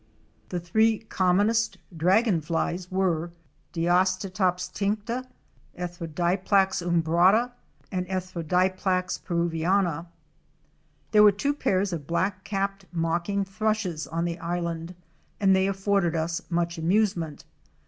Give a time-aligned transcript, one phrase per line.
[0.49, 3.29] The three commonest dragon flies were
[3.71, 5.27] Diastatops tincta,
[5.77, 7.51] Erythrodiplax umbrata
[7.91, 8.09] and E.
[8.09, 10.07] peruviana.
[11.11, 14.95] There were two pairs of Black capped Mocking thrushes on the island
[15.39, 17.45] and they afforded us much amusement.